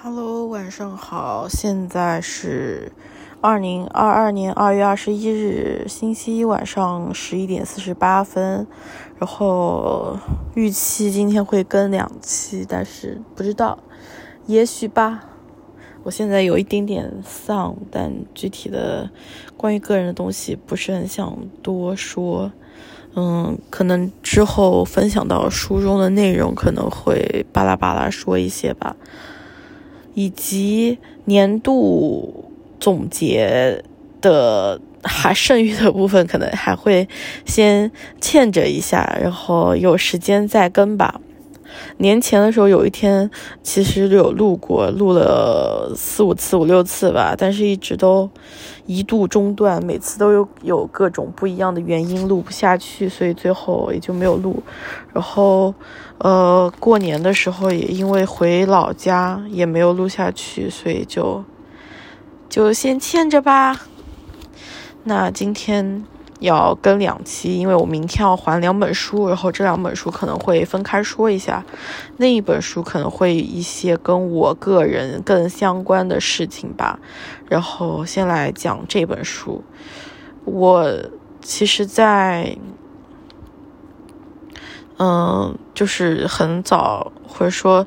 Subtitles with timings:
[0.00, 2.92] Hello，晚上好，现在是
[3.40, 8.64] 二零二二年二月二十一日星期一晚上十一点四十八分，
[9.18, 10.16] 然后
[10.54, 13.80] 预期今天会更两期，但是不知道，
[14.46, 15.24] 也许吧。
[16.04, 19.10] 我现在有一点点丧，但具体的
[19.56, 22.52] 关于个人的东西不是很想多说。
[23.16, 28.94] 嗯，可能之后分享到书中的内容可能会巴拉巴拉说一些吧。
[30.18, 32.50] 以及年度
[32.80, 33.84] 总结
[34.20, 37.08] 的还剩余的部分，可能还会
[37.46, 37.88] 先
[38.20, 41.20] 欠着一下，然后有时间再更吧。
[41.98, 43.30] 年前的时候，有一天
[43.62, 48.28] 其实有录过，录了四五次、五六次吧，但是一直都
[48.88, 54.62] 一度中断，每次都有有各种不一样的原因录不下去，所以最后也就没有录。
[55.12, 55.74] 然后，
[56.16, 61.44] 呃，过年的时候也因为回老家也没有录下去，所以就
[62.48, 63.82] 就先欠着吧。
[65.04, 66.04] 那今天。
[66.40, 71.64] 要跟两期，因为我明天要还两本书，然后这两本书可能会分开说一下。
[72.16, 76.98] 那一本书可能会一些跟我个人更相关的事情吧。
[77.48, 79.64] 然后先来讲这本书。
[80.44, 80.90] 我
[81.40, 82.56] 其实，在
[84.98, 87.86] 嗯，就是很早或者说。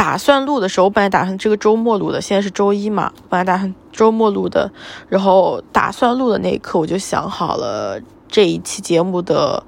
[0.00, 4.72] 打算录的时候，我本来打算这个周末录的，现在是周一嘛，本来打算周末录的，
[5.10, 9.62] 然后打算录的那一刻，我就想好了这一期节目的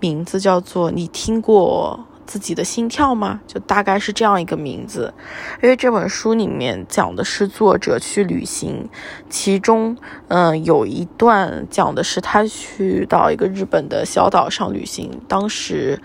[0.00, 5.14] 名字叫做“你听过自己的心跳吗？”就大概是这样一个名字，
[5.62, 8.88] 因为这本书里面讲的是作者去旅行，
[9.30, 16.02] 其中嗯有一段讲的是他去到一个日本的小岛上旅行，当时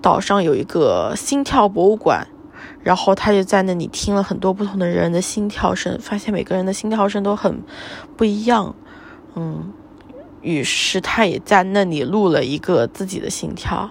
[0.00, 2.26] 岛上有一个心跳博物馆。
[2.88, 7.62] 然后他就在那里听了很多不同的人的心跳声，发现每个人的心跳声都很
[8.16, 8.74] 不一样，
[9.34, 9.74] 嗯，
[10.40, 13.90] 于是他也在那里录了一个自己的心跳。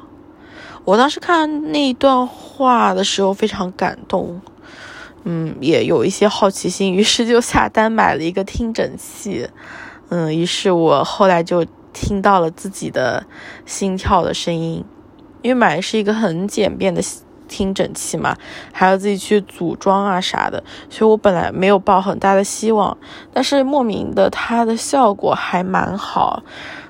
[0.84, 4.42] 我当时看那一段话的时候非常感动，
[5.26, 9.48] 嗯，也有一些好奇心，于是就下单买了一个听诊器，
[10.10, 11.64] 嗯，于是我后来就
[11.94, 13.28] 听到了自己的
[13.64, 14.84] 心跳的声音，
[15.44, 17.04] 因为买的是一个很简便的。
[17.48, 18.36] 听诊器嘛，
[18.72, 22.98] 还要自己去组装啊啥的，所以我本来没有抱很大的希望，
[23.34, 26.44] 但是莫名的它的效果还蛮好，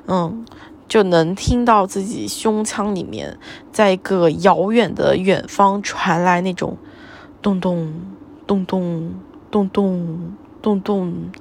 [0.07, 0.45] 嗯，
[0.88, 3.38] 就能听到自己胸腔里面，
[3.72, 6.78] 在一个遥远的远方传来那种
[7.41, 7.94] 咚咚
[8.45, 8.95] 咚咚
[9.50, 11.31] 咚咚咚咚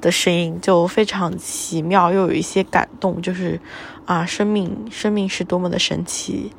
[0.00, 3.60] 的声音，就非常奇妙，又有一些感动，就是
[4.04, 6.52] 啊，生命，生命是多么的神奇。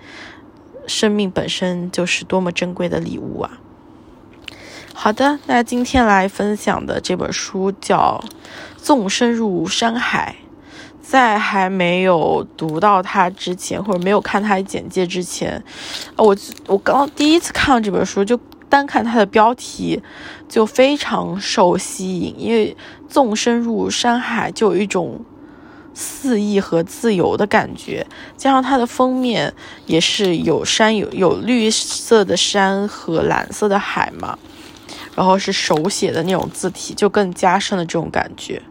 [0.88, 3.60] 生命本身就是多么珍贵的礼物啊！
[4.94, 8.24] 好的，那今天来分享的这本书叫
[8.82, 10.38] 《纵深入山海》。
[11.00, 15.64] 在还没有读到它之前，或者没有看它的简介之前，
[16.18, 18.38] 我我刚第一次看到这本书，就
[18.68, 20.02] 单看它的标题
[20.50, 22.76] 就非常受吸引，因为
[23.08, 25.24] “纵深入山海”就有一种。
[26.00, 28.06] 肆意和自由的感觉，
[28.38, 29.52] 加上它的封面
[29.88, 34.38] 也是有山有有绿色的山和蓝色的海嘛，
[35.16, 38.62] 然后是手写的那种字体，就更加深了这种感觉。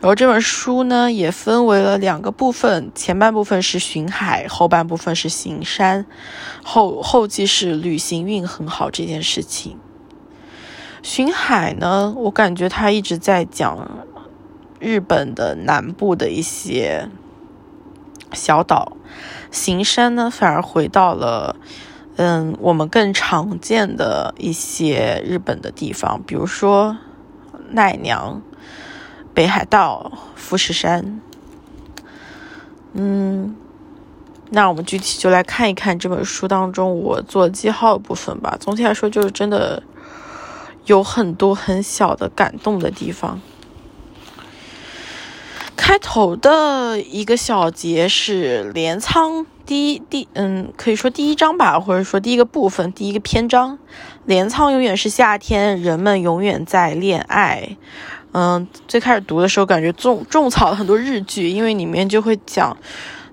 [0.00, 6.04] 然后这本书呢也分为了两个部分，前半部分是寻海，后半部分是行山，
[6.64, 9.78] 后后记是旅行运很好这件事情。
[11.04, 13.88] 寻海呢，我感觉他一直在讲。
[14.82, 17.08] 日本的南部的一些
[18.32, 18.96] 小岛，
[19.52, 21.54] 行山呢反而回到了，
[22.16, 26.98] 嗯，我们更常见的一些日本的地方，比如说
[27.70, 28.42] 奈良、
[29.32, 31.20] 北海道、富士山。
[32.94, 33.54] 嗯，
[34.50, 38.56] 那我们具体就来看一看这本书当中我做记号的部分吧。
[38.58, 39.80] 总体来说，就是真的
[40.86, 43.40] 有很多很小的感动的地方。
[45.82, 53.80] 开头的一个小节是镰仓第一第嗯，可以说第一章吧，或者说第一个部分，第一个篇章。
[54.24, 57.76] 镰仓永远是夏天，人们永远在恋爱。
[58.30, 62.76] 嗯，最开始读的时候感觉种种草了很多日剧，因为里面就会讲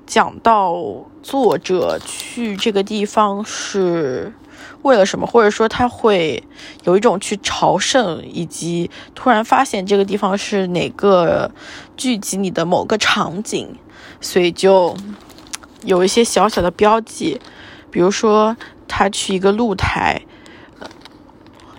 [0.07, 0.75] 讲到
[1.21, 4.33] 作者去这个地方是。
[4.81, 5.27] 为了什么？
[5.27, 6.43] 或者说他会
[6.83, 11.51] 有一种去朝圣，以及突然发现这个地方是哪个
[11.97, 13.75] 剧集里的某个场景，
[14.21, 14.95] 所以就
[15.83, 17.41] 有一些小小的标记，
[17.91, 18.55] 比如说
[18.87, 20.21] 他去一个露台，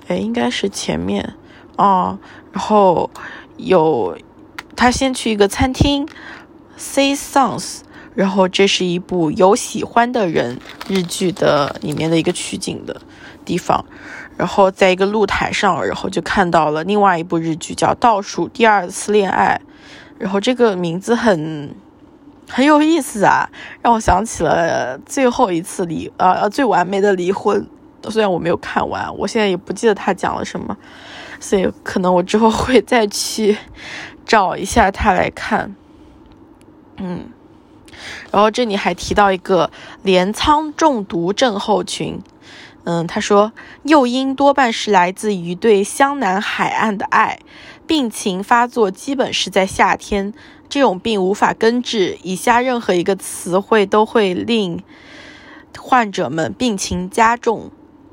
[0.09, 1.35] 哎，应该是前面
[1.77, 2.19] 哦。
[2.53, 3.11] 然后
[3.57, 4.19] 有
[4.77, 6.09] 他先去一个餐厅
[6.77, 7.81] ，Say Songs。
[8.15, 10.59] 然后这是一部有喜欢的人
[10.89, 13.01] 日剧的里面的一个取景的
[13.45, 13.85] 地方。
[14.37, 19.61] 然后在一个露台上，然后就看到了另外一部日剧叫《倒数第二次恋爱》。
[20.19, 21.75] 然后这个名字很
[22.49, 23.51] 很有意思啊，
[23.83, 27.67] 让我想起了最后一次离呃最完美的离婚。
[28.09, 30.75] 虽然我没有看完，我现在也不记得他讲了什么，
[31.39, 33.55] 所以可能我之后会再去
[34.25, 35.77] 找一下他来看。
[36.97, 37.27] 嗯，
[38.31, 39.71] 然后这里还提到一个
[40.03, 42.21] 镰仓中毒症候群。
[42.85, 43.53] 嗯，他说
[43.83, 47.39] 诱因多半是来自于对湘南海岸的爱，
[47.87, 50.33] 病情发作基本是在夏天，
[50.69, 52.19] 这种病无法根治。
[52.23, 54.83] 以下任何一个词汇都会令
[55.79, 57.71] 患者们病情加重：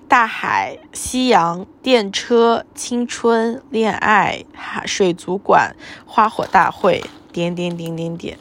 [0.09, 4.44] 大海、夕阳、电车、青春、恋爱、
[4.85, 8.38] 水族馆、花火大会，点点点点点。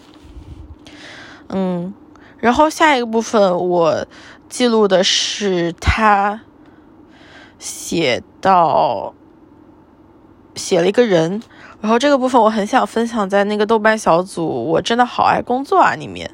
[1.49, 1.95] 嗯，
[2.39, 4.07] 然后下一个部分我。
[4.49, 6.41] 记录的是他
[7.59, 9.13] 写到
[10.55, 11.43] 写了一个人，
[11.81, 14.47] 然后这个部分我很想分享在那个豆瓣小组。
[14.47, 15.97] 我真的好爱工作啊！
[15.97, 16.31] 里面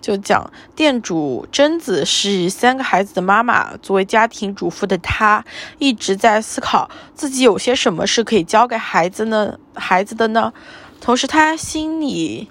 [0.00, 5.44] 就讲店主贞子是三个孩子的妈妈，作为家庭主妇的她
[5.78, 9.58] 一直在思考自己有些什么是可以教给孩子呢？
[9.74, 10.54] 孩子的呢？
[10.98, 12.50] 同时，她心里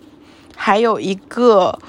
[0.62, 1.80] 还有一个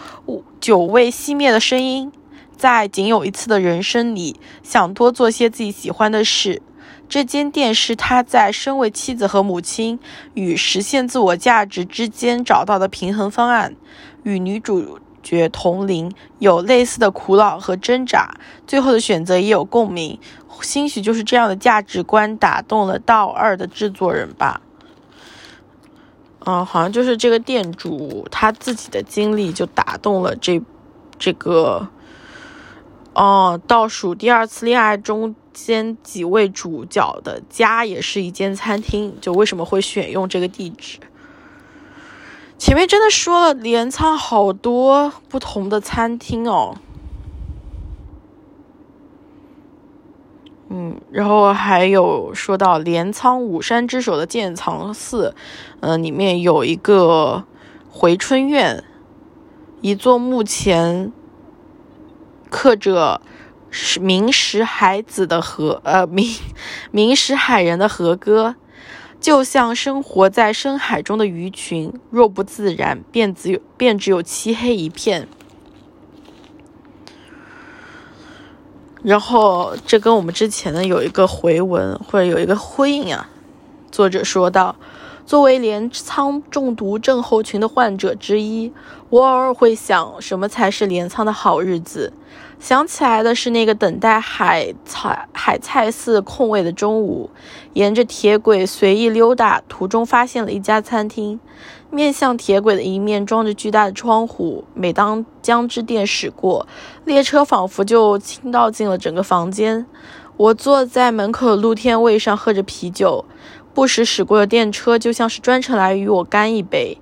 [0.60, 2.12] 久未熄灭的声音。
[2.56, 6.62] 在仅有一次的人生里，想多做些自己喜欢的事。
[7.08, 9.98] 这间店是他在身为妻子和母亲
[10.34, 13.74] 与实现自我价值之间找到的平衡方案。
[14.22, 18.30] 与女主角同龄，有类似的苦恼和挣扎，
[18.68, 20.16] 最后的选择也有共鸣。
[20.62, 24.60] 兴许就是这样的价值观打动了《道二》的制作人吧。
[26.46, 30.60] 嗯，好像就是这个店主他自己的经历就打动了这
[31.18, 31.88] 这个。
[33.12, 41.00] 哦，倒数第二次恋爱中间几位主角的家也是一间餐厅，就为什么会选用这个地址？
[42.56, 46.76] 前面真的说了镰仓好多不同的餐厅哦，
[50.70, 55.34] 嗯，然后还有说到镰仓五山之首的建藏寺，
[55.80, 57.44] 嗯，里面有一个
[57.90, 58.82] 回春院，
[59.82, 61.12] 一座目前。
[62.52, 63.20] 刻着
[63.70, 66.26] “是明石海子”的和呃明
[66.90, 68.56] 明石海人的和歌，
[69.20, 75.28] 就像生活在深海中的鱼群，若不自然，便只有便只有漆黑一片。
[79.02, 83.28] 然后这跟我们之前的有一个回文或者有一个呼应啊。
[83.90, 84.76] 作者说道。
[85.26, 88.72] 作为镰仓中毒症候群的患者之一，
[89.10, 92.12] 我偶尔会想，什么才是镰仓的好日子？
[92.58, 97.30] 想起来的是那个等待海菜海菜似空位的中午，
[97.74, 101.38] 沿着铁轨随意溜达，途中发现了一家餐厅，
[101.90, 104.64] 面向铁轨的一面装着巨大的窗户。
[104.74, 106.66] 每当江之电驶过，
[107.04, 109.84] 列车仿佛就倾倒进了整个房间。
[110.36, 113.24] 我坐在门口的露天位上，喝着啤酒。
[113.74, 116.98] 不时驶过的电车就像是专程来与我干一杯。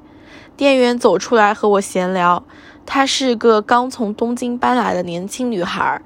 [0.56, 2.42] 店员走出来和我闲聊，
[2.84, 6.02] 她是个刚从东京搬来的年轻女孩，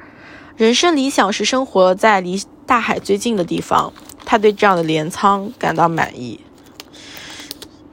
[0.57, 3.93] 人生理想是生活在离大海最近的地方。
[4.25, 6.39] 她对这样的镰仓感到满意，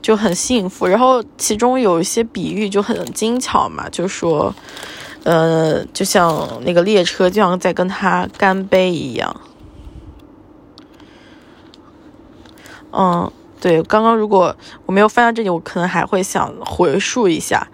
[0.10, 0.88] 就很幸福。
[0.88, 4.52] 然后其中有一些比喻就很精巧嘛，就说，
[5.24, 9.40] 呃，就像那个列车就像在跟他干杯一样。
[12.92, 14.56] 嗯，对，刚刚如果
[14.88, 17.68] 我没有翻到这里，我可能还会想回述一下。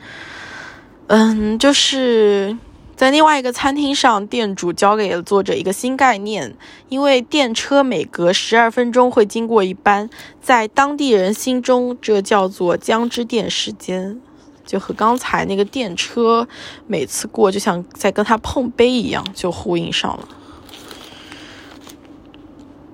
[1.08, 2.58] 嗯，就是
[2.96, 6.56] 在另外一个餐厅上，店主教给了作者一个新概念，
[6.88, 10.10] 因为电车每隔十二分钟会经过一班，
[10.42, 14.22] 在当地人心中，这叫做江之电时间，
[14.66, 16.48] 就和刚才那个电车
[16.88, 20.30] 每次过就像在跟他碰杯一样，就呼应上了。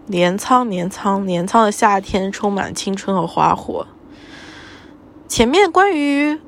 [0.08, 3.86] 镰仓，镰仓，镰仓的夏天充满青春和花火。
[5.27, 6.39] 前面关于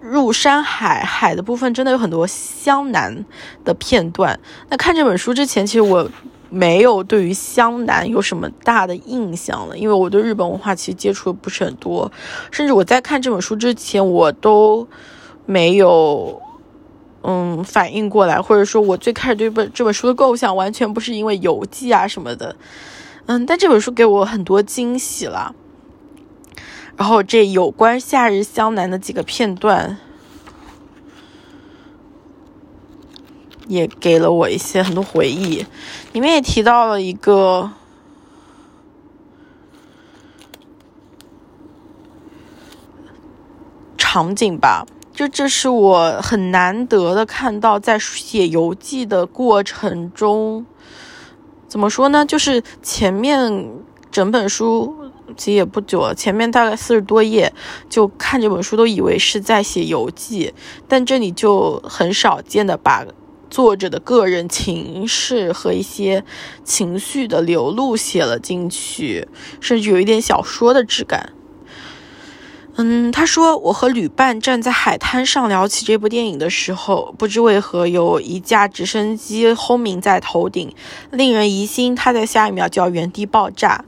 [0.00, 3.24] 入山海海的部分，真的有很多湘南
[3.64, 4.38] 的片段。
[4.68, 6.08] 那看这本书之前，其实我
[6.48, 12.10] 没有对于湘南有什么大的印象了，因为我对日本文化其实接触的不是很多，
[12.50, 14.88] 甚至我在看这本书之前，我都
[15.44, 16.42] 没有。
[17.28, 22.54] 嗯，反应过来，或者说，我最开始对本这本书的构想，完全不是因为游记啊什么的，
[23.26, 25.52] 嗯，但这本书给我很多惊喜了。
[26.96, 29.98] 然后这有关夏日湘南的几个片段，
[33.68, 35.66] 也给了我一些很多回忆。
[36.12, 37.70] 里面也提到了一个
[43.98, 50.64] 场景吧，就这是我很难得的看到，在写游记的过程中，
[51.68, 52.24] 怎么说呢？
[52.24, 53.68] 就是前面
[54.10, 55.05] 整本书。
[55.36, 57.52] 其实也不久，前面大概四十多页，
[57.88, 60.52] 就看这本书都以为是在写游记，
[60.86, 63.04] 但这里就很少见的把
[63.48, 66.24] 作者的个人情事和一些
[66.64, 69.28] 情绪的流露写了进去，
[69.60, 71.32] 甚至有一点小说的质感。
[72.78, 80.74] 嗯，他说我和旅伴站在海滩上聊起这部电影的时候，不知为何有一架直升机轰鸣在头顶，
[81.10, 83.86] 令人疑心它在下一秒就要原地爆炸。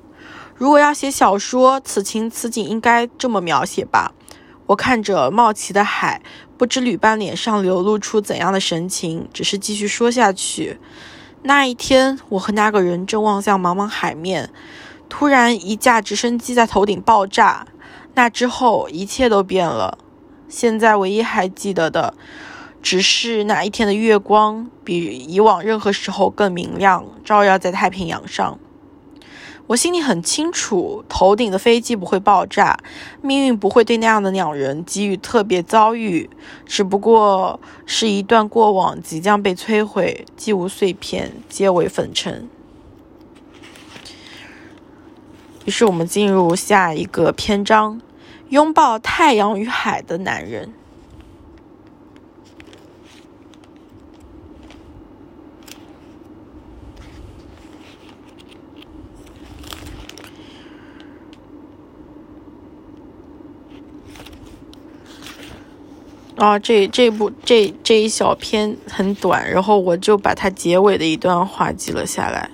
[0.58, 4.12] 如果要写小说，此情此景应该这么描写吧？
[4.66, 6.20] 我看着冒起的海，
[6.56, 10.80] 不知旅伴脸上流露出怎样的神情，只是继续说下去。
[11.42, 14.50] 那一天，我和那个人正望向茫茫海面，
[15.08, 17.64] 突然一架直升机在头顶爆炸。
[18.14, 19.96] 那之后，一切都变了。
[20.48, 22.14] 现在唯一还记得的，
[22.82, 28.58] 只是那一天的月光比以往任何时候更明亮，照耀在太平洋上。
[29.68, 32.78] 我心里很清楚，头顶的飞机不会爆炸，
[33.20, 36.30] 命运不会对那样的两人给予特别遭遇，
[36.64, 42.48] 只不过是一段过往即将被摧毁，既无碎片，皆为粉尘。
[45.66, 48.00] 于是我们进入下一个篇章：
[48.48, 50.72] 拥抱太阳与海的男人。
[66.38, 72.50] 啊，这这部这这一小篇很短，然后我就把它结尾的一段话记了下来。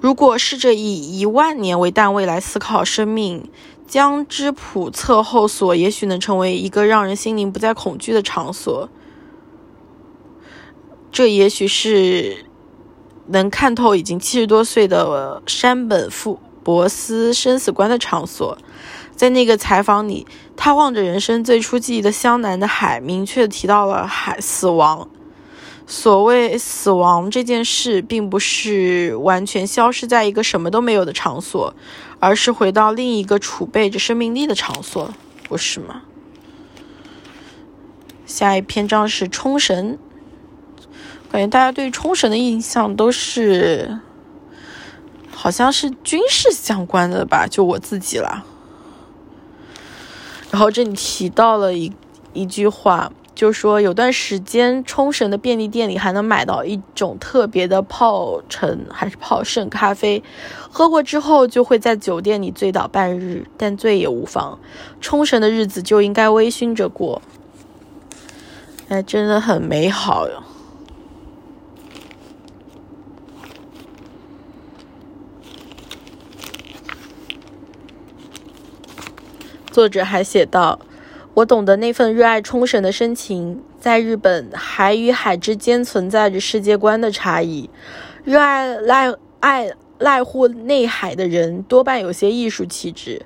[0.00, 3.48] 如果试着以一万年为单位来思考生命，
[3.86, 8.88] 将之普测后所，也许能成为一个让人心灵不再恐惧的场所。
[11.12, 12.44] 这也许是
[13.28, 18.58] 能看透已经七十多岁的山本富博斯生死观的场所。
[19.14, 25.08] 在那个采访里，他望着人生最初记忆的湘南的海，明确提到了海死亡。
[25.86, 31.74] 所谓死亡这件事，并不是完全消失在一个什么都没有的场所，
[32.18, 35.12] 而是回到另一个储备着生命力的场所，
[35.46, 36.02] 不是吗？
[38.24, 39.98] 下一篇章是冲绳，
[41.30, 44.00] 感觉大家对冲绳的印象都是，
[45.34, 47.46] 好像是军事相关的吧？
[47.46, 48.44] 就我自己啦。
[50.50, 51.92] 然后这里提到了一
[52.32, 60.22] 一句话，就说有段时间冲绳的便利店里还能买到一种特别的泡橙还是泡盛咖啡，
[60.70, 64.58] 喝过之后就会在酒店里醉倒半日，但醉也无妨。
[65.00, 67.20] 冲绳的日子就应该微醺着过，
[68.88, 70.42] 哎，真的很美好哟。
[79.74, 80.78] 作者还写道
[81.34, 87.68] ：“我懂得那份热爱冲绳的深情，在日本，海与海之间存在着世界观的差异。
[88.22, 93.22] 热爱赖爱濑户内海的人，多半有些艺术气质；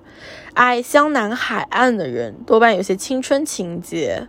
[0.54, 4.26] 爱湘南海岸的人，多半有些青春情节；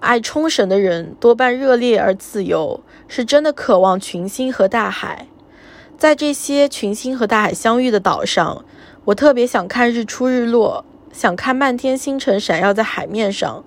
[0.00, 5.28] 爱冲绳的人，多半热烈而自由，是真的渴望群星和大海。
[5.96, 8.64] 在这些群星和大海相遇的岛上，
[9.04, 13.64] 我特别想看日出日落。”想看漫天星辰闪耀在海面上，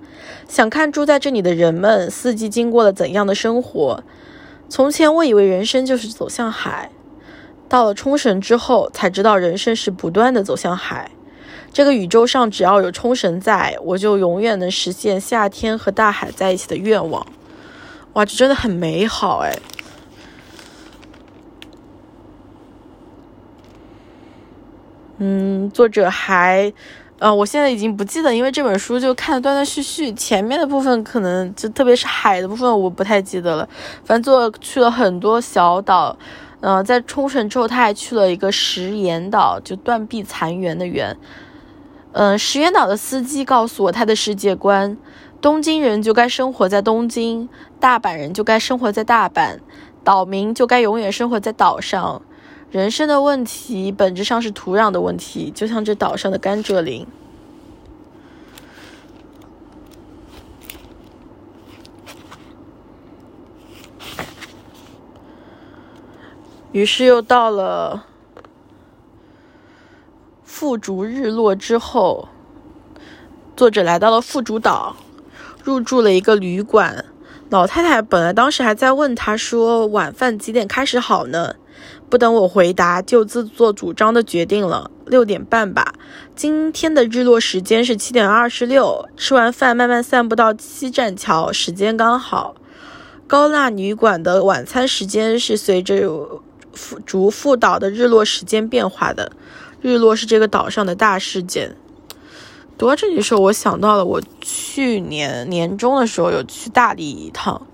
[0.48, 4.04] 想看住在这里的人们四季经过了怎样的生活。
[4.70, 6.90] 从前我以为人生就是走向海，
[7.70, 11.12] 到了冲绳之后才知道人生是不断的走向海。
[11.72, 17.28] 这个宇宙上只要有冲绳在，我就永远能实现夏天和大海在一起的愿望。
[18.14, 19.56] 哇，这真的很美好哎。
[25.18, 26.74] 嗯，作者还。
[27.24, 33.66] 呃，我现在已经不记得，因为这本书就看的断断续续，前面的部分可能就特别是海的部分，我不太记得了。
[34.04, 36.18] 反正做去了很多小岛，
[36.60, 41.16] 呃，在冲绳之后，他还去了一个石岩岛，就断壁残垣的垣。
[42.12, 44.98] 嗯，石岩岛的司机告诉我他的世界观：
[45.40, 47.48] 东京人就该生活在东京，
[47.80, 49.60] 大阪人就该生活在大阪，
[50.04, 52.22] 岛民就该永远生活在岛上。
[52.74, 57.06] 人生的问题本质上是土壤的问题，就像这岛上的甘蔗林。
[66.72, 68.08] 于是又到了
[70.44, 72.28] 富竹日落之后，
[73.56, 74.96] 作者来到了富竹岛，
[75.64, 77.06] 入住了一个旅馆。
[77.52, 81.54] 老太太本来当时还在问他说：“晚饭几点开始好呢？”
[82.14, 85.96] 不等我回答，就自作主张的决定了六点半吧。
[86.36, 89.10] 今天的日落时间是七点二十六。
[89.18, 92.54] 吃完饭慢慢散步到七栈桥，时间刚好。
[93.26, 96.08] 高腊旅馆的晚餐时间是随着。
[97.04, 99.32] 竹富岛的日落时间变化的，
[99.82, 101.76] 日落是这个岛上的大事件。
[102.78, 107.66] 读到这里的时候，我想到了我去年年中的时候有去大理一趟，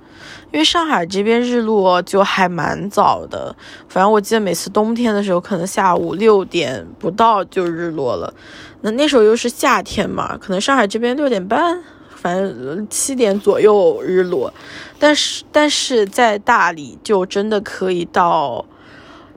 [0.52, 3.56] 因为上海这边日落就还蛮早的。
[3.88, 8.34] 反正我记得每次冬天的时候，可能下午六点不到就日落了。
[8.82, 11.82] 那那时候又是夏天嘛，可能上海这边六点半，
[12.16, 14.54] 反正七点左右日落。
[14.98, 18.66] 但是但是在大理就真的可以到。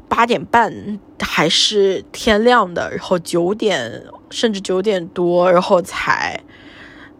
[0.08, 6.38] 八点半还是天亮的，然后九点甚至九点多，然后才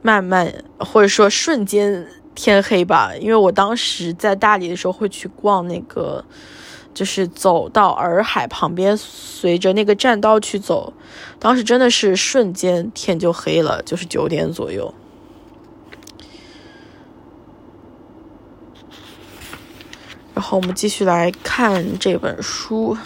[0.02, 3.12] 慢慢或者说瞬间天黑吧。
[3.20, 6.24] 因为我当时在大理的时候会去逛那个，
[6.94, 10.92] 就是走到洱海旁边，随着那个栈道去走，
[11.38, 14.94] 当时真的是瞬间天就黑了，就是九点左右。
[20.34, 22.94] 然后我们继续来看这本书，《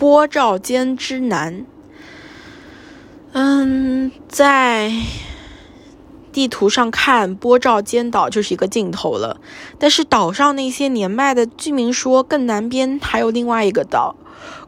[0.00, 1.60] 波照间之南》。
[3.32, 4.90] 嗯，在
[6.32, 9.38] 地图上看，波照间岛就是一个尽头了。
[9.78, 14.16] 但是岛上那些年迈的居民说，更南边还有另外一个岛。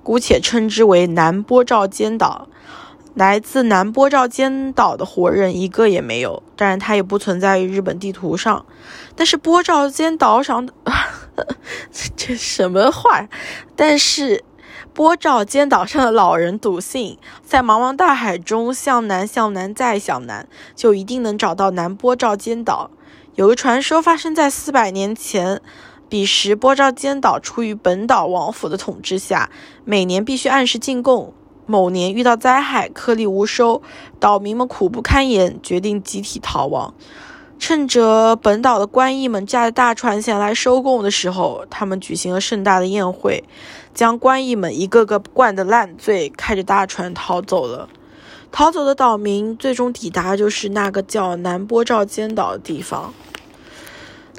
[0.03, 2.49] 姑且称之为南波照间岛。
[3.15, 8.67] 来自南波照间岛的活人一个也没有，当然它也不存在于日本地图上。
[9.17, 10.69] 但是波照间岛上，
[12.17, 13.29] 这什么话？
[13.77, 14.45] 但是
[14.95, 22.91] 波照间岛上的老人笃信，在茫茫大海中向南、向南再向南，就一定能找到南波照间岛。
[23.35, 25.63] 有个传说发生在四百年前。
[26.11, 29.49] 彼时，波照间岛处于本岛王府的统治下，
[29.87, 31.33] 每年必须按时进贡。
[31.65, 33.81] 某年遇到灾害，颗粒无收，
[34.21, 36.93] 岛民们苦不堪言，决定集体逃亡。
[37.63, 43.45] 趁着本岛的官役们驾着大船前来收贡的时候，他们举行了盛大的宴会，
[43.95, 47.89] 将官役们一个个灌得烂醉，开着大船逃走了。
[48.51, 53.15] 逃走的岛民最终抵达就是那个叫南波照间岛的地方。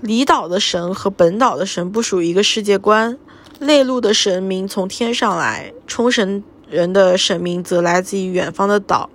[0.01, 3.17] 离岛的神和本岛的神不属于一个世界观，
[3.59, 9.09] 内陆的神明从天上来，冲绳人的神明则来自于远方的岛。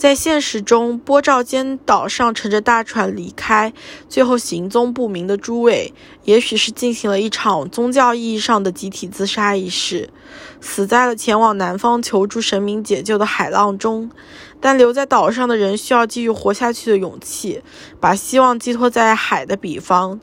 [0.00, 3.70] 在现实中，波照间岛上乘着大船离开，
[4.08, 5.92] 最后行踪不明的诸位，
[6.24, 10.08] 也许是进行了一场宗教意义上的集体自杀仪式，
[10.58, 14.10] 死在了前往南方求助神明解救的海浪中。
[14.58, 17.60] 但留在岛上的人需要继续活下去的勇气，
[18.00, 20.18] 把希望寄托在海的彼方。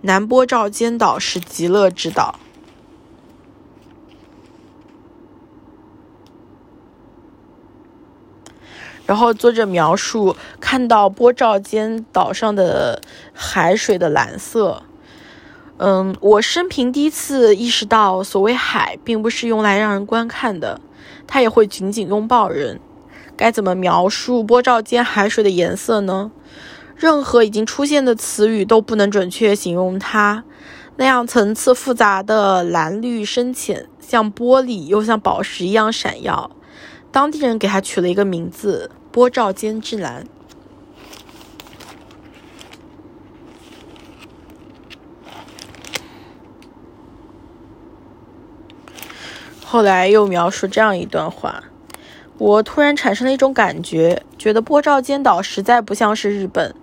[0.00, 2.40] 南波照间岛是极乐之岛。
[9.12, 12.98] 然后作者描述看到波照间岛上的
[13.34, 14.84] 海水的蓝色。
[15.76, 20.80] 嗯，我生平第一次意识到，所谓海并不是用来让人观看的，
[21.26, 22.80] 它也会紧紧拥抱人。
[23.36, 26.30] 该怎么描述波照间海水的颜色呢？
[26.96, 30.42] 任何已经出现的词语都不能准确形容它。
[30.96, 36.50] 那样层次复杂的蓝绿深浅，像玻璃又像宝石一样闪耀。
[37.10, 40.26] 当地人给它取了一个名字——波照间之蓝。
[49.62, 51.64] 后来又描述这样一段话。
[52.38, 56.74] 我突然产生了一种感觉，觉得波照间岛实在不像是日本，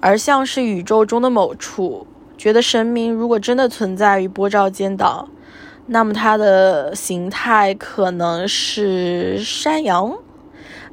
[0.00, 2.06] 而像是宇宙中的某处。
[2.36, 5.28] 觉得神明如果真的存在于波照间岛，
[5.86, 10.18] 那么它的形态可能是山羊。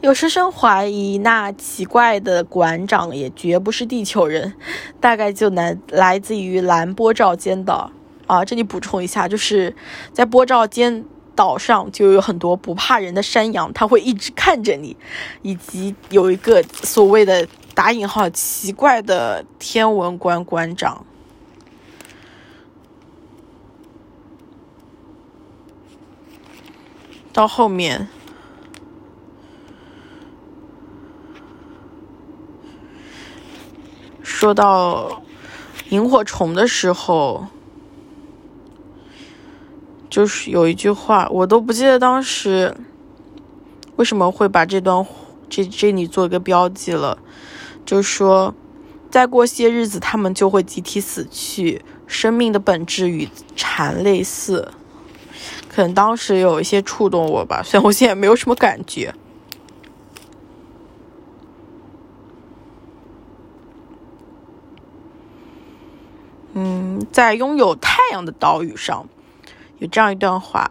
[0.02, 4.54] 有深深怀疑，那奇怪的馆长也绝不是地球人，
[5.00, 7.92] 大概就来来自于蓝波照间岛。
[8.28, 9.76] 啊，这里补充一下，就是
[10.12, 11.06] 在波照间。
[11.34, 14.96] 岛上就有很多不怕人的山羊，它会一直看着你，
[15.42, 21.06] 以及有一个所谓的打引号奇怪的天文馆馆长。
[27.32, 28.10] 到后面。
[34.32, 35.22] 说到
[35.90, 37.46] 萤火虫的时候，
[40.10, 42.76] 就是有一句话，我都不记得当时
[43.98, 45.06] 为什么会把这段
[45.48, 47.20] 这这里做一个标记了。
[47.86, 48.56] 就说，
[49.12, 51.84] 再过些日子，他们就会集体死去。
[52.08, 54.72] 生命的本质与蝉类似，
[55.70, 59.14] 可能当时有一些触动我吧，虽然我现在没有什么感觉。
[66.54, 69.08] 嗯，在拥有太阳的岛屿上，
[69.80, 70.70] 有这样一段话：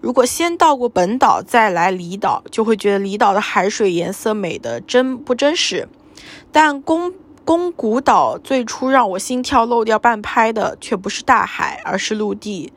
[0.00, 5.88] 如果先到过本岛再来离岛，就会觉得离岛的海水颜色美的真不真实。
[6.50, 7.14] 但宫
[7.44, 12.72] 宫古岛最初让我心跳漏掉半拍的，却不是大海，而是陆地。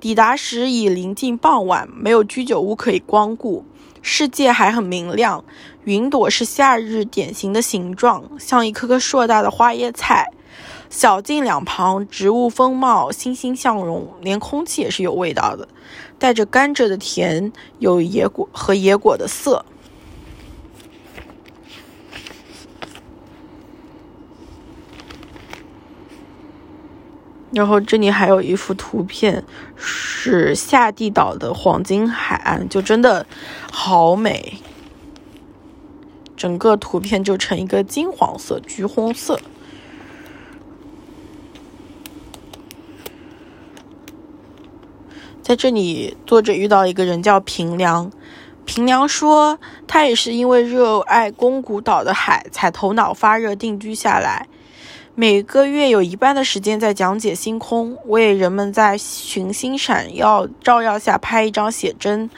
[0.00, 3.64] 抵达时已临近傍晚，没有居酒屋可以光顾，
[4.02, 5.42] 世界还很明亮。
[5.84, 10.30] 云朵是夏日典型的形状，像一颗颗硕大的花椰菜。
[10.94, 15.66] 小径两旁植物丰茂，欣欣向荣，连空气也是有味道的，
[16.20, 19.64] 带着甘蔗的甜，有野果和野果的涩。
[27.50, 33.26] 然后这里还有一幅图片，是下地岛的黄金海岸，就真的
[33.72, 34.58] 好美，
[36.36, 39.40] 整个图片就成一个金黄色、橘红色。
[45.44, 48.10] 在这里，作者遇到一个人叫平良。
[48.64, 54.48] 平良说，他也是因为热爱宫古岛的海，才头脑发热定居下来。
[55.14, 62.30] 每个月有一半的时间在讲解星空，为人们在群星闪耀照耀下拍一张写真，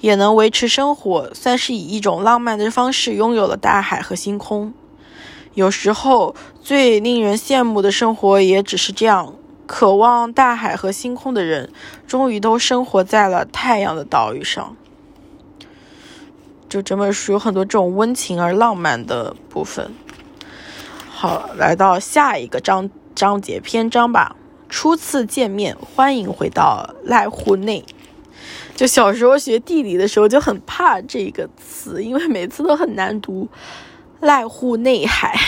[0.00, 4.74] 也能维持生活，算是以一种浪漫的方式拥有了大海和星空。
[5.54, 9.32] 有时候，最令人羡慕的生活也只是这样。
[9.70, 11.70] 渴望大海和星空的人，
[12.04, 14.76] 终于都生活在了太阳的岛屿上。
[16.68, 19.92] 就这本书有很多这种温情而浪漫的部分。
[21.08, 24.34] 好，来到下一个章章节篇章吧。
[24.68, 27.84] 初次见面，欢迎回到濑户内。
[28.74, 33.48] 就小时候学地理的时候就很怕这个词，因为每次都很难读。
[34.20, 35.38] 濑户内海。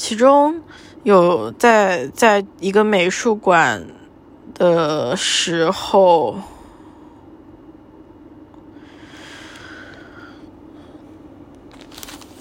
[0.00, 0.62] 其中
[1.02, 3.86] 有在在一个美术馆
[4.54, 6.38] 的时候，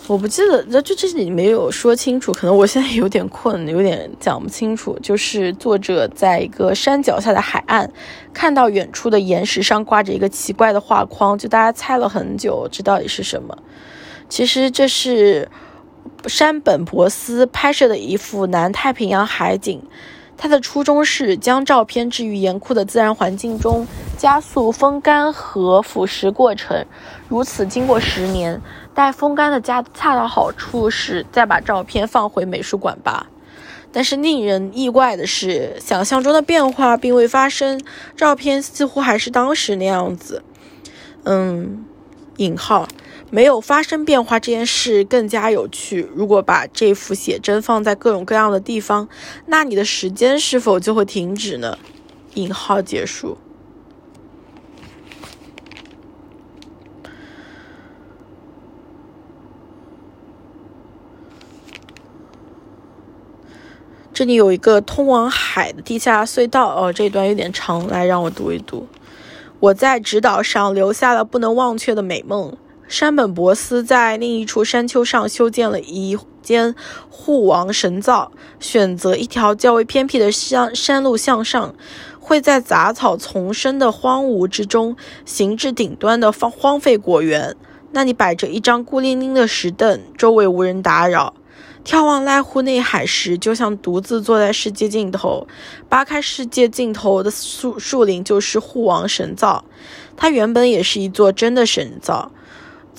[0.07, 4.97] 我不记得，这这这里没有说清楚，可能我现在有点困，有点讲不清楚。
[5.03, 7.91] 就是作者在一个山脚下的海岸，
[8.33, 13.57] 看到远处的岩石上挂着一个奇怪的画框，就大家猜了很久，这到底是什么？
[14.29, 15.49] 其实这是。
[16.27, 19.81] 山本博斯拍摄的一幅南太平洋海景，
[20.37, 26.85] 他的初衷是将照片置于严酷的自然环境中，加速风干和腐蚀过程。
[27.27, 28.61] 如此，经过十年，
[28.93, 33.27] 待风干的加恰到好处时，再把照片放回美术馆吧。
[33.91, 37.81] 但是令人意外的是，想象中的变化并未发生，
[38.15, 40.43] 照片似乎还是当时那样子。
[41.23, 41.85] 嗯，
[42.37, 42.87] 引号。
[43.31, 46.09] 没有发生变化这件事更加有趣。
[46.15, 49.07] 如果把这幅写真放在各种各样的地方，
[49.45, 51.77] 那你的时间是否就会停止呢？
[52.33, 53.37] 引号结束。
[64.11, 66.75] 这里有一个通往海的地下隧道。
[66.75, 68.87] 哦，这段有点长，来让我读一读。
[69.59, 72.57] 我在直岛上留下了不能忘却的美梦。
[72.89, 76.73] 山本博斯在另一处山丘上修建了一间
[77.07, 81.75] 护王神造，选择一条较为偏僻的山山路向上，
[82.19, 87.55] 会在杂草丛生的荒芜之中行至顶端的荒荒废果园。
[87.91, 91.35] 那里摆着一张孤零零的石凳，周围无人打扰。
[91.85, 95.47] 眺望濑户内海时，就像独自坐在世界尽头。
[95.87, 99.63] 扒开世界尽头的树树林，就是护王神造。
[100.17, 102.31] 它原本也是一座真的神造。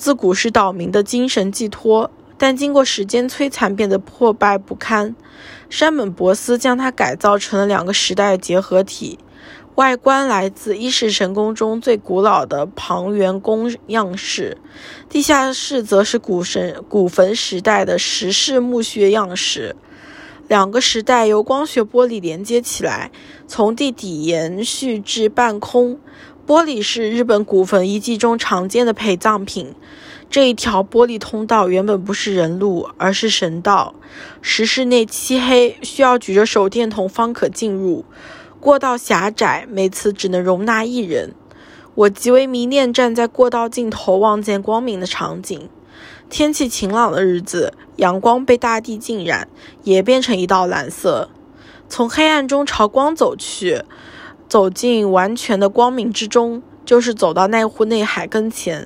[0.01, 5.15] 自古是岛民的精神寄托，但经过时间摧残，变得破败不堪。
[5.69, 9.19] 山本博斯将它改造成了两个时代结合体。
[9.75, 14.57] 外观来自伊势神宫中最古老的庞元宫样式，
[15.07, 19.75] 地下室则是古神古坟时代的石室墓穴样式。
[20.47, 23.11] 两个时代由光学玻璃连接起来，
[23.47, 25.99] 从地底延续至半空。
[26.51, 29.73] 玻璃是日本古坟遗迹中常见的陪葬品。
[30.29, 33.95] 这一条玻璃通道原本不是人路，而是神道。
[34.41, 38.03] 石室内漆黑，需要举着手电筒方可进入。
[38.59, 41.33] 过道狭窄，每次只能容纳一人。
[41.95, 45.69] 我极为迷恋站在过道尽头望见光明的场景。
[46.29, 49.47] 天气晴朗的日子，阳光被大地浸染，
[49.85, 51.29] 也变成一道蓝色。
[51.87, 53.83] 从黑暗中朝光走去，
[54.51, 58.85] 走进完全的光明之中，就是走到那户内海跟前。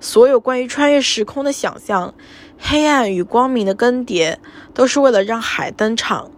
[0.00, 2.14] 所有关于穿越时空的想象，
[2.58, 4.38] 黑暗与光明的更迭，
[4.72, 6.30] 都是为了让海登场。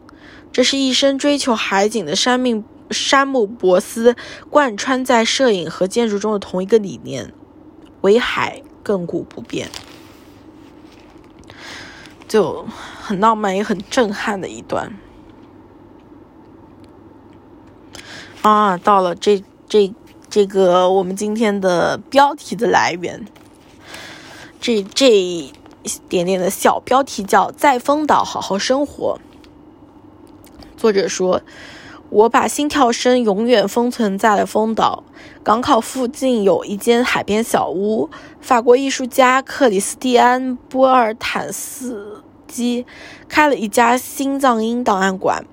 [0.50, 2.64] 这是一生追求海景的山命。
[2.90, 4.16] 山姆·博斯
[4.50, 7.32] 贯穿在摄影和建筑中的同一个理念：
[8.00, 9.70] 唯海亘古不变，
[12.26, 12.66] 就
[13.00, 14.98] 很浪漫也很震撼的一段。
[18.44, 19.90] 啊，到了这这
[20.28, 23.24] 这个我们今天的标题的来源，
[24.60, 25.50] 这这一
[26.10, 29.18] 点点的小标题叫“在丰岛好好生活”。
[30.76, 31.40] 作者说。
[32.10, 35.02] 我把心跳声永远封存在了丰岛
[35.42, 38.08] 港口附近，有一间海边小屋。
[38.40, 42.86] 法国艺术家克里斯蒂安·波尔坦斯基
[43.26, 45.44] 开了一家心脏音档案馆。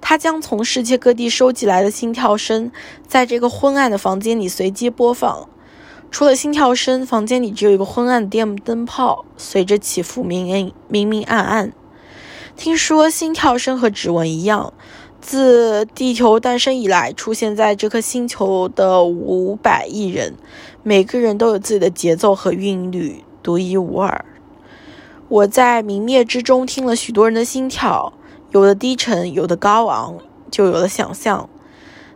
[0.00, 2.72] 他将从世界各地收集来的心跳声，
[3.06, 5.48] 在这个昏暗的房间里随机播放。
[6.10, 11.72] 除了心跳声，房间里只有一个昏暗的电灯泡，随着起伏明明明暗暗。
[12.56, 14.72] 听说心跳声和指纹一样。
[15.20, 20.34] 自地球诞生以来，出现在这颗星球的五百亿人，
[20.82, 24.24] 每个人都有自己的节奏和韵律，独一无二。
[25.28, 28.14] 我在明灭之中听了许多人的心跳，
[28.50, 30.18] 有的低沉，有的高昂，
[30.50, 31.48] 就有了想象。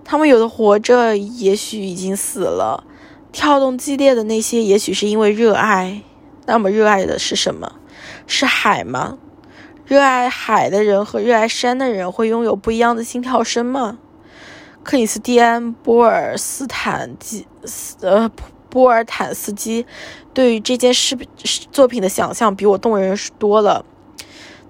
[0.05, 2.85] 他们有的活着，也许已经死了。
[3.33, 6.03] 跳动激烈的那些，也许是因为热爱。
[6.47, 7.73] 那么热爱的是什么？
[8.27, 9.19] 是海吗？
[9.87, 13.99] 热爱海的人和热爱山的人会拥有不一样的心跳声吗？
[14.83, 17.47] 克里斯蒂安·波尔斯坦基，
[18.03, 18.31] 呃，
[18.69, 19.87] 波尔坦斯基
[20.35, 21.17] 对于这件事
[21.73, 23.85] 作品的想象比我动人多了。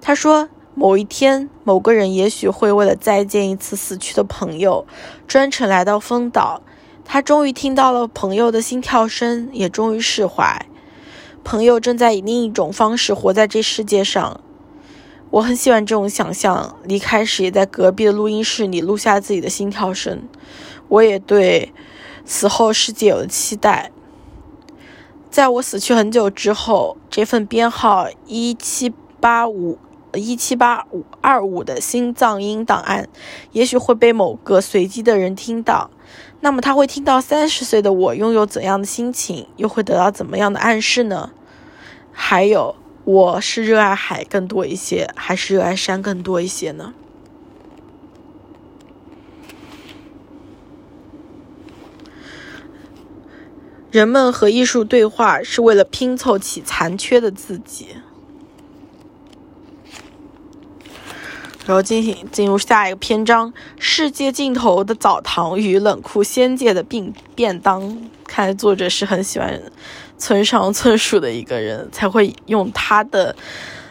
[0.00, 4.86] 他说，某一天，某个人也许会为了再见一次死去的朋友，
[5.26, 6.62] 专程来到丰岛。
[7.04, 10.66] 他终于听到了朋友的心跳声，也终于释怀。
[11.44, 14.40] 朋友正在以另一种方式活在这世界上。
[15.30, 16.76] 我很喜欢这种想象。
[16.84, 20.22] 离开时，也在隔壁的录音室里录下自己的心跳声。
[20.88, 21.72] 我也对
[22.24, 23.90] 死后世界有了期待。
[25.30, 29.78] 在我死去很久之后，这份编号一七八五
[30.16, 33.08] 一七八五二五的心脏音档案，
[33.52, 35.90] 也许会被某个随机的人听到。
[36.40, 41.30] 那么，他会听到三十岁的我拥有怎样的心情，又会得到怎么样的暗示呢？
[42.12, 42.76] 还有。
[43.06, 46.94] 我是热爱海更多一些，还是热爱山更多一些呢？
[53.90, 57.88] 人们和艺术对话是为了拼凑起残缺的自己。
[61.66, 67.98] 然后进行进入下一个篇章：世界尽头的澡堂与冷酷仙界的便便当。
[68.26, 69.60] 看来作者是很喜欢。
[70.16, 73.34] 村上春树的一个人才会用他的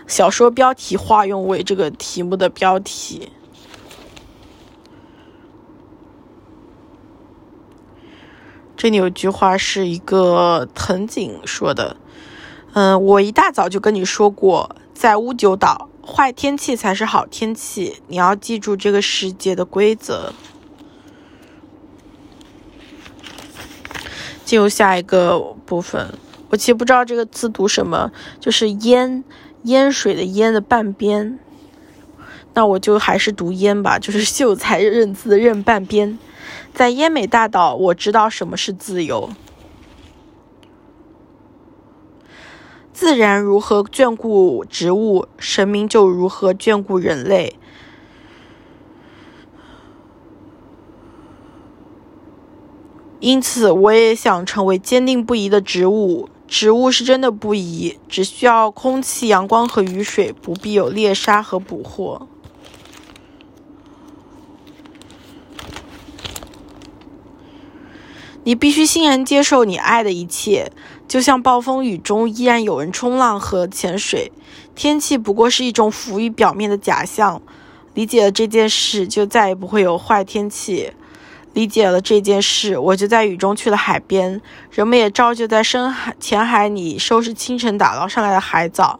[0.07, 3.29] 小说标题化用为这个题目的标题。
[8.77, 11.97] 这里有句话是一个藤井说的
[12.73, 20.33] ：“嗯，我一大早就跟你说过，在乌九岛，坏天气才是好天气，你要记住这个世界的规则。”
[24.45, 26.13] 进入下一个部分，
[26.49, 29.23] 我其实不知道这个字读什么，就是烟
[29.63, 31.39] 烟水的烟的半边，
[32.53, 36.19] 那我就还是读烟吧，就是秀才认字认半边。
[36.73, 39.31] 在烟美大岛，我知道什么是自由。
[42.93, 47.57] 自然如何眷顾植物神明就如何眷顾人类。
[53.19, 62.27] 因此我也想成为坚定不移的植物植物是真的不移只需要空气阳光和雨水不必有猎杀和捕获。
[68.45, 70.71] 你必须欣然接受你爱的一切。
[71.13, 74.31] 就像暴风雨中依然有人冲浪和潜水。
[74.73, 77.39] 天气不过是一种浮于表面的假象。
[77.93, 80.91] 理解了这件事，就再也不会有坏天气。
[81.53, 84.41] 理解了这件事，我就在雨中去了海边。
[84.71, 88.99] 人们也照旧在深海浅海里收拾清晨打捞上来的海藻。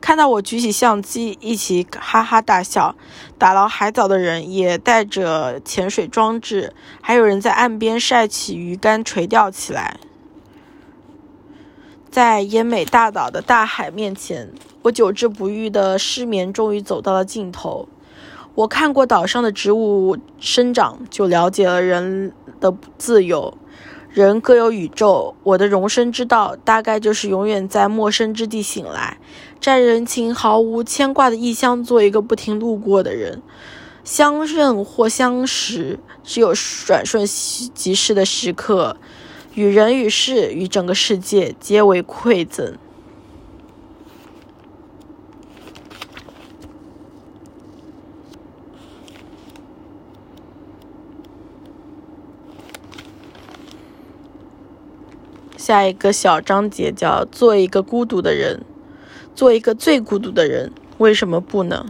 [0.00, 2.94] 看到我举起相机，一起哈哈大笑。
[3.38, 9.96] 打捞海藻的人也带着潜水装置，还有人在岸边晒起鱼竿垂钓起来。
[12.10, 14.50] 在奄美大岛的大海面前，
[14.82, 17.88] 我久治不愈的失眠终于走到了尽头。
[18.56, 23.56] 我看过岛上的植物生长，就了解了人的自由。
[24.10, 29.18] 人各有宇宙，我的容身之道大概就是永远在陌生之地醒来，
[29.60, 33.40] 在人情毫无牵挂的异乡做一个不停路过的人。
[34.02, 36.52] 相认或相识，只有
[36.84, 37.24] 转瞬
[37.72, 38.96] 即逝的时刻，
[39.54, 42.76] 与人与事与整个世界皆为馈赠。
[55.56, 58.64] 下一个小章节叫“做一个孤独的人，
[59.36, 61.86] 做一个最孤独的人，为什么不呢？”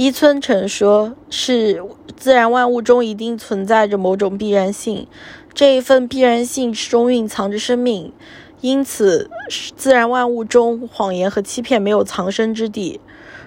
[0.00, 1.82] 伊村诚说：“是
[2.16, 5.08] 自然万物中一定存在着某种必然性，
[5.52, 8.12] 这一份必然性之中蕴藏着生命，
[8.60, 9.28] 因此
[9.76, 13.00] 自然万物中谎言和欺骗没有藏身之地。”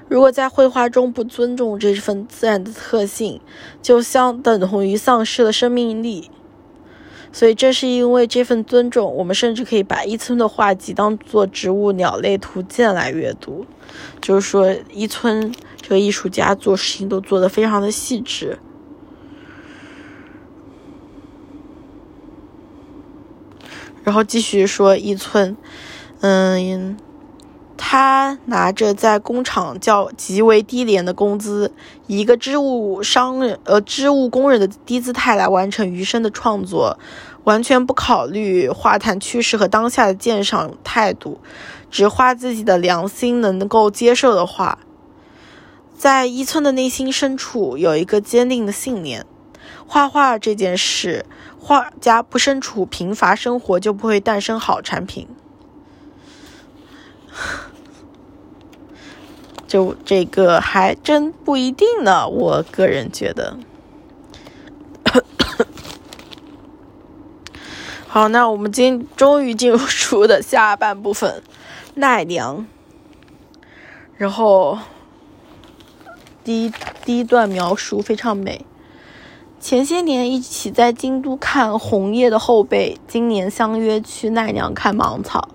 [0.10, 3.40] 如果在绘画中不尊重这份自然的特性，
[3.82, 6.30] 就相等同于丧失了生命力。
[7.32, 13.66] 所以，正是因为这份尊重，我们甚至可以把伊村的画集当做植物、鸟类图鉴来阅读。
[14.20, 15.54] 就是说，伊村
[15.92, 18.58] 个艺术家做事情都做得非常的细致。
[24.04, 25.56] 然后继续说一村，
[26.22, 26.98] 嗯。
[27.84, 31.74] 他拿着在工厂较极为低廉的工资，
[32.06, 37.00] 以一个织物商人呃织物工人的低姿态来完成余生的创作，
[37.44, 41.40] 完全不考虑画坛趋势和当下的鉴赏态度，
[41.90, 44.78] 只画自己的良心能够接受的画。
[46.02, 49.24] 在伊村的内心深处有一个坚定的信念：
[49.86, 51.28] 画画这件事，
[51.60, 55.28] 画家不身处贫乏生活就不会诞生好产品。
[59.68, 63.60] 就这个还真不一定呢，我个人觉得。
[68.08, 71.44] 好，那我们今终于进入书的下半部分，
[71.94, 72.66] 奈良。
[74.18, 74.80] 然后
[76.44, 76.74] 第一
[77.06, 78.66] 第一段描述非常美。
[79.60, 85.50] 前些年一起在京都看红叶的后辈，今年相约去奈良看芒草，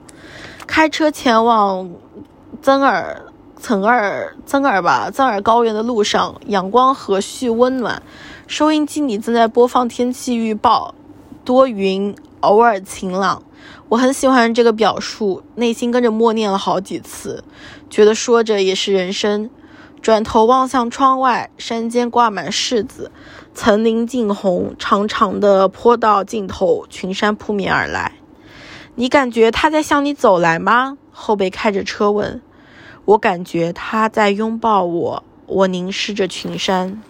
[0.67, 1.91] 开车前往
[2.61, 3.23] 增尔。
[3.59, 8.03] 曾尔曾尔吧，曾尔高原的路上，阳光和煦温暖。
[8.47, 10.95] 收音机里正在播放天气预报，
[11.43, 13.43] 多云，偶尔晴朗。
[13.89, 17.43] 我很喜欢这个表述，内心跟着默念了好几次，
[17.89, 19.49] 觉得说着也是人生。
[20.07, 23.11] 转头望向窗外，山间挂满柿子，
[23.55, 28.13] 层林尽红，长长的坡道尽头，群山扑面而来。
[28.95, 30.97] 你感觉他在向你走来吗？
[31.11, 32.41] 后背开着车问。
[33.05, 37.03] 我感觉他在拥抱我，我凝视着群山，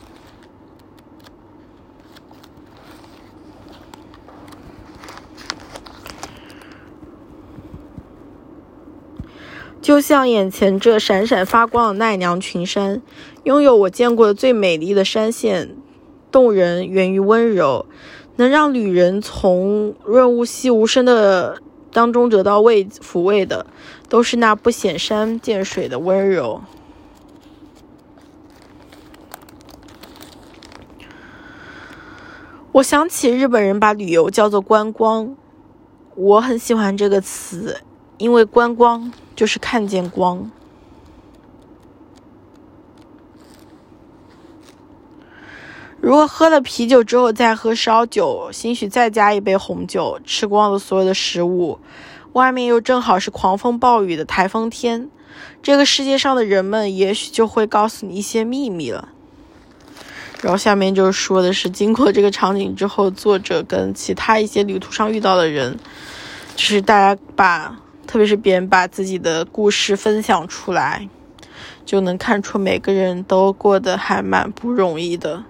[9.87, 13.01] 就像眼前这闪闪发光的奈良群山，
[13.45, 15.77] 拥有我见过的最美丽的山线，
[16.33, 17.87] 动人源于温柔，
[18.35, 21.63] 能让旅人从润物细无声的。
[21.93, 23.65] 当中得到慰抚慰的，
[24.09, 26.63] 都是那不显山见水的温柔。
[32.73, 35.37] 我想起日本人把旅游叫做观光，
[36.17, 37.77] 我很喜欢这个词，
[38.19, 40.51] 因为观光就是看见光。
[46.01, 51.79] 如果喝了啤酒之后再喝烧酒，兴许再加一杯红酒，吃光了所有的食物，
[52.33, 55.11] 外面又正好是狂风暴雨的台风天，
[55.63, 59.09] 这个世界上的人们也许就会告诉你一些秘密了。
[60.43, 65.77] 然后下面就说的是，经过这个场景之后，作者跟其他一些旅途上遇到的人，
[66.55, 67.77] 就是大家把，
[68.17, 71.07] 特别是别人把自己的故事分享出来，
[71.85, 75.45] 就能看出每个人都过得还蛮不容易的。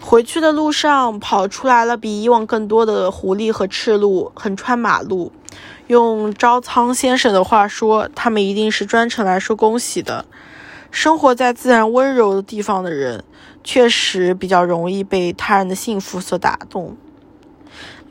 [0.00, 5.30] 回去的路上跑出来了比以往更多的狐狸和赤鹿横穿马路，
[5.86, 10.24] 用朝仓先生的话说，他们一定是专程来说恭喜的。
[10.90, 13.22] 生活在自然温柔的地方的人，
[13.62, 16.96] 确实比较容易被他人的幸福所打动。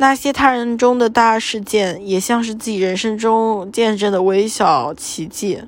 [0.01, 5.61] 那些他人中的大事件，也像是自己人生中见证的微小奇迹。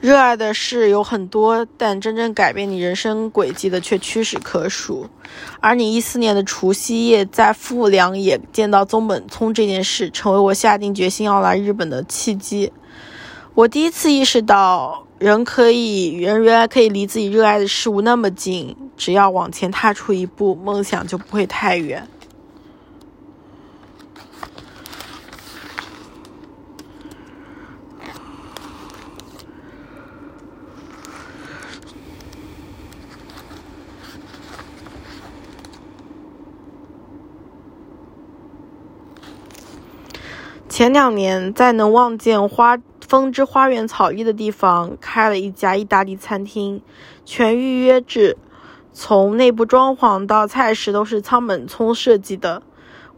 [0.00, 5.10] 热爱的事有很多，但真正改变你人生轨迹的却屈指可数。
[5.60, 12.72] 而你一四年的除夕夜在富良野见到宗本聪这件事，成为我下定决心要来日本的契机。
[13.54, 22.08] 我第一次意识到，人可以，人原来可以离自己热爱的事物那么近，只要往前踏出一步，梦想就不会太远。
[40.68, 42.76] 前两年，在能望见花
[43.12, 46.80] 风之花园草地的地方，开了一家意大利餐厅，
[47.26, 48.38] 全预约制，
[48.94, 52.62] 从内部装潢到菜式都是仓本聪设计的。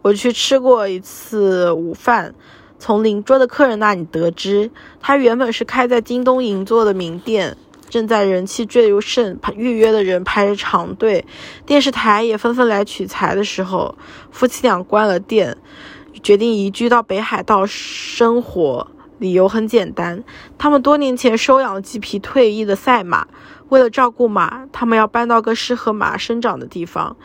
[0.02, 2.34] 我去吃过一次午饭，
[2.76, 7.56] 从邻桌的客人那里得知，他原本是开在京东银座的名店，
[7.88, 11.24] 正在人气最盛，预约的人排着长队，
[11.64, 13.94] 电视台也纷纷来取材的时候，
[14.32, 15.56] 夫妻俩关了店。
[16.22, 18.86] 决定移居到北海道生活，
[19.18, 20.24] 理由很简单，
[20.58, 23.26] 他们多年前收养了几匹退役的赛马，
[23.68, 27.16] 为了照顾马，他们要搬到个适合马生长的地方。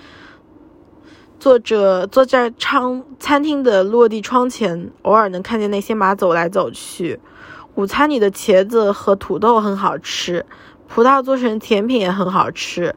[1.39, 7.19] 作者坐在餐餐厅的落地窗前，偶尔能看见那些马走来走去。
[7.75, 10.45] 午餐里的茄子和土豆很好吃，
[10.87, 12.93] 葡萄做成甜品也很好吃，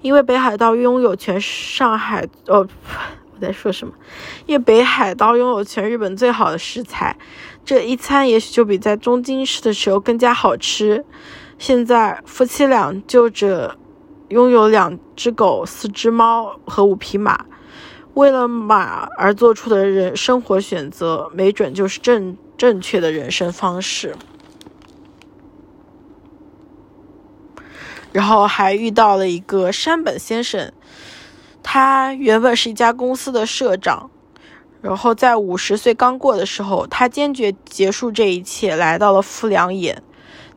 [0.00, 2.66] 因为北海道拥有全上海哦。
[3.34, 3.92] 我在说什么？
[4.46, 7.16] 因为北海道拥有全日本最好的食材，
[7.64, 11.04] 这一餐也许就比在东京吃的时候更加好吃。
[11.58, 13.76] 现在夫妻俩就着
[14.28, 17.44] 拥有两只狗、四只猫和五匹马，
[18.14, 24.16] 为了马而做出的人生活选择，没准就是正正确的人生方式。
[28.10, 30.72] 然后还遇到了一个山本先生。
[31.62, 34.10] 他原本是一家公司的社长，
[34.82, 40.02] 然后在五十岁刚过的时候，他坚决结束这一切，来到了富良野。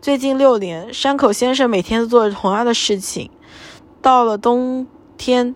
[0.01, 3.29] 最近六年，山口先生每天都做着同样的事情。
[4.01, 5.55] 到了冬天，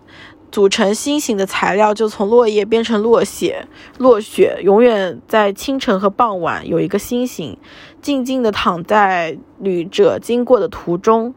[0.52, 3.66] 组成心形的材料就从落叶变成落雪，
[3.98, 7.58] 落雪永远在清晨和傍晚有一个心形，
[8.00, 11.34] 静静地躺在旅者经过的途中。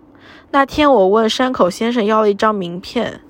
[0.52, 3.22] 那天，我问山口先生要了一张名片。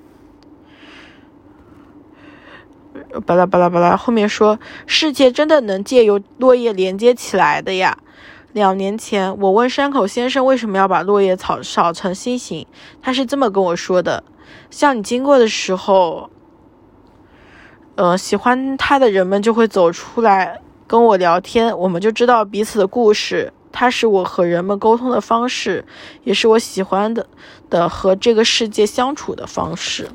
[3.20, 7.98] 巴拉巴拉巴拉，后面说世界真的能借由落叶连接起来的呀。
[8.52, 12.66] 两年前，我问山口先生为什么要把落叶草扫成心形，
[13.02, 14.22] 他是这么跟我说的：
[14.70, 16.30] 像你经过的时候，
[17.96, 23.52] 呃，喜欢他的人们就会走出来跟我聊天，我们就知道彼此的故事。
[23.72, 25.84] 他是我和人们沟通的方式，
[26.22, 27.26] 也是我喜欢的
[27.68, 30.08] 的和这个世界相处的方式。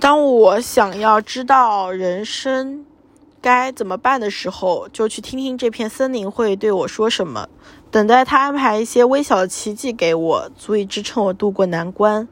[0.00, 2.86] 当我想要知道人生
[3.42, 7.50] 该怎么办的时候，就去听听这片森林会对我说什么，
[7.90, 12.26] 等待他安排一些微小的奇迹给我，足以支撑我度过难关。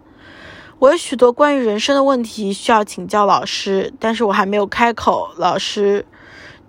[0.79, 6.07] 我有许多关于人生的问题需要请教老师，但是我还没有开口，老师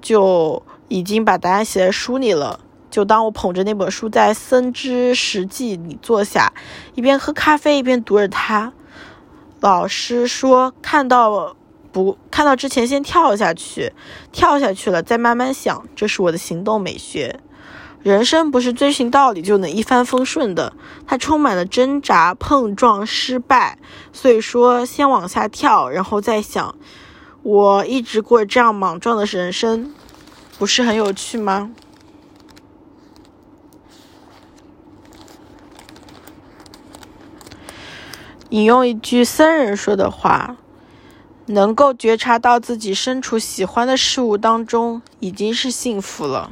[0.02, 2.60] 就已经把答案写在书里了。
[2.92, 6.52] 就当我捧着那本书在森之实际里坐下，
[6.96, 8.74] 一边喝咖啡一边读着它。
[9.62, 11.56] 老师说：“看到
[11.92, 13.92] 不看到之前先跳下去，
[14.32, 17.40] 跳下去了再慢慢想，这是我的行动美学。
[18.02, 20.72] 人生不是遵循道理就能一帆风顺的，
[21.06, 23.78] 它充满了挣扎、碰撞、失败。
[24.14, 26.76] 所以说，先往下跳，然后再想。
[27.44, 29.94] 我一直过这样莽撞的人生，
[30.58, 31.72] 不是很有趣吗？”
[38.50, 40.58] 引用一句僧人说的话
[41.48, 46.52] ：“能够觉察到自己身处喜欢的事物当中，已经是幸福了。”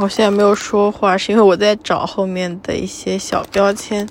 [0.00, 4.08] 我现在没有说话，是因为我在找后面的一些小标签。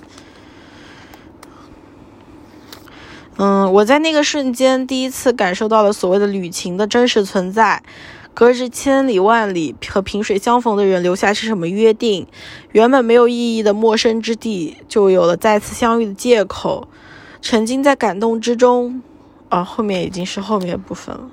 [3.38, 7.82] 嗯，我在那个瞬间第一次感受到了所谓的旅情的真实存在。
[8.34, 12.28] 隔着千里万里和萍水相逢的人留下是什么约定？
[12.72, 16.88] 原本没有意义的陌生之地，就有了再次相遇的借口。
[17.42, 19.02] 沉浸在感动之中，
[19.50, 21.30] 啊，后面已经是后面部分了。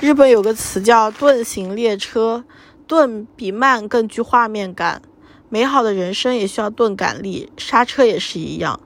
[0.00, 2.44] 日本有个词叫“盾型列车”，
[2.86, 5.02] 盾比慢更具画面感。
[5.48, 8.78] 美好的人生也需要钝感力，刹车也是一样。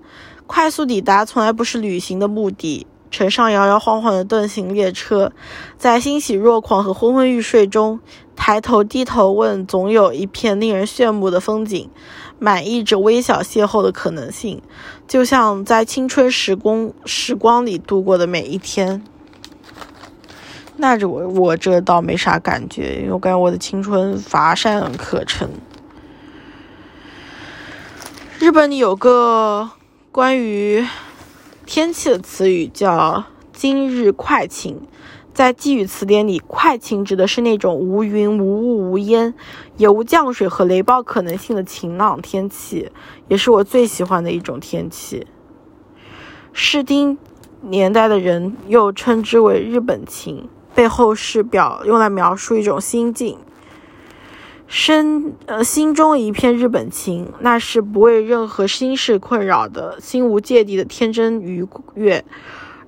[0.46, 2.86] 快速抵达从来不是旅行的目的。
[3.10, 5.32] 乘上摇摇晃晃的盾形列车，
[5.76, 8.00] 在欣喜若狂和昏昏欲睡中，
[8.34, 11.90] 抬头低头问，总有一片令人炫目的风景，
[12.38, 14.62] 满溢着微小邂逅的可能性，
[15.06, 19.04] 就像在青春时光时光里度过的每一天。
[20.82, 25.48] 那这我我这倒没啥感觉，因为我感觉我的青春乏善可陈。
[28.40, 29.70] 日本里有个
[30.10, 30.84] 关于
[31.64, 33.22] 天气的词语叫
[33.54, 34.80] “今日快晴”。
[35.32, 39.32] 在寄语词典里，“快晴”指的是那种无云、无雾、无烟，
[39.76, 42.90] 也无降水和雷暴可能性的晴朗天气，
[43.28, 45.28] 也是我最喜欢的一种天气。
[46.52, 47.16] 室町
[47.60, 53.38] 年代的人又称之为“日本晴”，背后是表用来描述一种心境。
[54.66, 62.24] 身呃心中一片日本情，那是不为任何心事困扰的心无芥蒂的天真愉悦。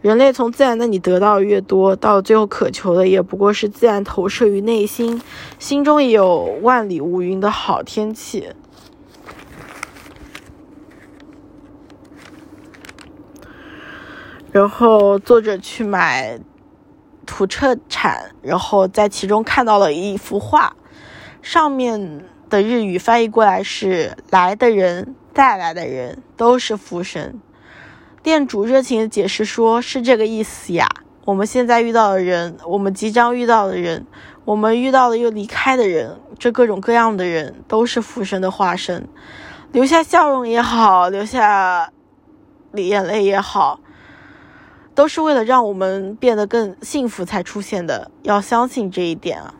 [0.00, 5.20] 人类从自然那里得到越多，到最后渴求的也不过是自然投射于内心，
[5.58, 8.48] 心中也有万里无云的好天气。
[14.52, 16.38] 然后作者去买
[17.24, 20.74] 土特产，然后在其中看到了一幅画。
[21.42, 27.40] 上面的日语翻译过来是“来的人，带来的人都是福神”。
[28.22, 30.88] 店主热情的解释说：“是这个意思呀，
[31.26, 34.06] 我们现在遇到的人，我们即将遇到的人，
[34.46, 39.06] 我们遇到了又离开的人，这各种各样的人都是福神的化身。
[39.72, 41.90] 留下笑容也好，留下
[42.74, 43.80] 眼泪也好，
[44.94, 48.10] 都是为了让我们变得更幸福才出现的。
[48.22, 49.54] 要相信这一点啊。”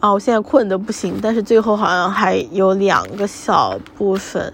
[0.00, 4.52] 啊，我现在困得不行，但是最后好像还有两个小部分，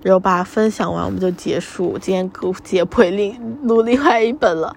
[0.00, 4.76] 然后把它分享完，我们就结束今天给解剖另录另外一本了。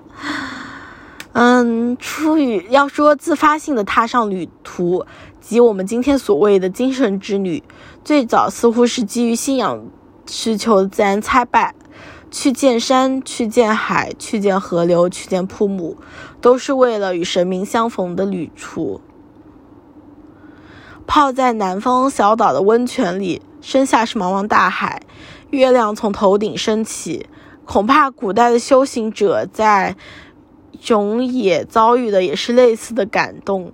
[1.34, 5.06] 嗯，出于要说自发性的踏上旅途，
[5.40, 7.62] 及我们今天所谓的精神之旅，
[8.04, 9.80] 最早似乎是基于信仰
[10.30, 11.74] 需求自然参拜，
[12.30, 15.98] 去见山，去见海，去见河流，去见瀑布，
[16.40, 19.02] 都是为了与神明相逢的旅途。
[21.08, 25.02] 泡在南方小岛的温泉里，身下是茫茫大海，
[25.50, 27.26] 月亮从头顶升起。
[27.66, 29.96] 恐怕古代的修行者在
[30.80, 33.74] 熊野遭遇的也是类似的感动，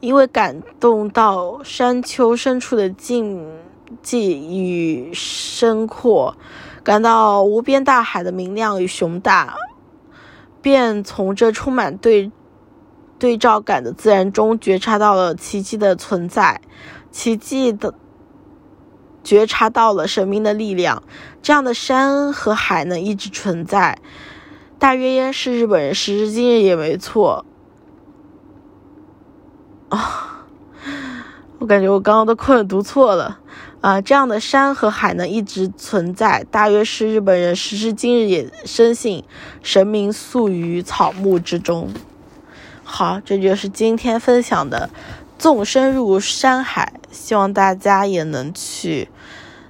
[0.00, 3.44] 因为感动到山丘深处的静
[4.02, 6.36] 寂与深阔，
[6.82, 9.54] 感到无边大海的明亮与雄大，
[10.62, 12.30] 便从这充满对。
[13.18, 16.60] 对照感的自然中，觉察到了奇迹的存在，
[17.10, 17.94] 奇迹的
[19.24, 21.02] 觉察到了神明的力量。
[21.40, 23.98] 这样的山和海呢，一直存在，
[24.78, 27.46] 大约是日本人时至今日也没错。
[29.88, 30.44] 啊，
[31.58, 33.40] 我感觉我刚刚都困读错了
[33.86, 34.00] 啊！
[34.00, 39.22] 这样的山和海呢，一直存在，大约是日本人时至今日也深信
[39.62, 41.94] 神明宿于草木之中。
[42.82, 44.90] 好，这就是今天分享的
[45.38, 49.08] 纵深入山海，希望大家也能去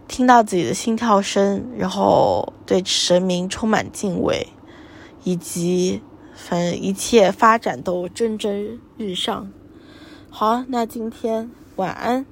[0.08, 4.48] 听到自己的心跳声，然后对神明充满敬畏，
[5.24, 6.00] 以及
[6.34, 9.52] 反正一切发展都蒸蒸日上。
[10.30, 12.24] 好，那今天晚安。